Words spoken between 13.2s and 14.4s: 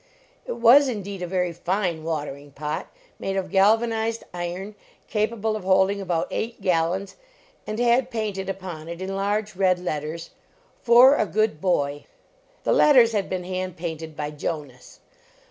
been hand painted by